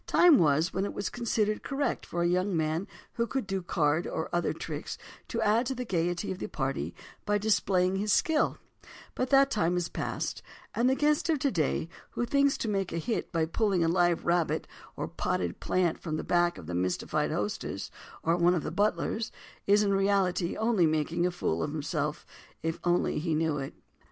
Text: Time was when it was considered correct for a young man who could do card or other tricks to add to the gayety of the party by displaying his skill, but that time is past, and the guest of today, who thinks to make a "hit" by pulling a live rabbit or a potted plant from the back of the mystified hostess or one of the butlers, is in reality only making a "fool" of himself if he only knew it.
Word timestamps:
Time 0.07 0.39
was 0.39 0.73
when 0.73 0.83
it 0.83 0.95
was 0.95 1.11
considered 1.11 1.61
correct 1.61 2.07
for 2.07 2.23
a 2.23 2.27
young 2.27 2.57
man 2.57 2.87
who 3.13 3.27
could 3.27 3.45
do 3.45 3.61
card 3.61 4.07
or 4.07 4.29
other 4.33 4.51
tricks 4.51 4.97
to 5.27 5.39
add 5.43 5.63
to 5.67 5.75
the 5.75 5.85
gayety 5.85 6.31
of 6.31 6.39
the 6.39 6.47
party 6.47 6.95
by 7.23 7.37
displaying 7.37 7.97
his 7.97 8.11
skill, 8.11 8.57
but 9.13 9.29
that 9.29 9.51
time 9.51 9.77
is 9.77 9.89
past, 9.89 10.41
and 10.73 10.89
the 10.89 10.95
guest 10.95 11.29
of 11.29 11.37
today, 11.37 11.87
who 12.13 12.25
thinks 12.25 12.57
to 12.57 12.67
make 12.67 12.91
a 12.91 12.97
"hit" 12.97 13.31
by 13.31 13.45
pulling 13.45 13.83
a 13.83 13.87
live 13.87 14.25
rabbit 14.25 14.67
or 14.95 15.03
a 15.05 15.07
potted 15.07 15.59
plant 15.59 15.99
from 15.99 16.17
the 16.17 16.23
back 16.23 16.57
of 16.57 16.65
the 16.65 16.73
mystified 16.73 17.29
hostess 17.29 17.91
or 18.23 18.35
one 18.35 18.55
of 18.55 18.63
the 18.63 18.71
butlers, 18.71 19.31
is 19.67 19.83
in 19.83 19.93
reality 19.93 20.57
only 20.57 20.87
making 20.87 21.27
a 21.27 21.31
"fool" 21.31 21.61
of 21.61 21.73
himself 21.73 22.25
if 22.63 22.77
he 22.77 22.81
only 22.85 23.19
knew 23.35 23.59
it. 23.59 23.75